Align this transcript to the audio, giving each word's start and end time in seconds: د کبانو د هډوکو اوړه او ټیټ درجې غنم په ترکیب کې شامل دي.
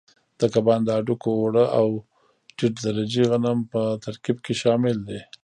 د 0.39 0.41
کبانو 0.53 0.85
د 0.87 0.89
هډوکو 0.97 1.29
اوړه 1.39 1.65
او 1.79 1.87
ټیټ 2.57 2.73
درجې 2.87 3.23
غنم 3.31 3.57
په 3.71 3.81
ترکیب 4.05 4.37
کې 4.45 4.53
شامل 4.61 4.97
دي. 5.09 5.19